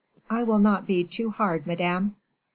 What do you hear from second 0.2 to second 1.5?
"I will not be too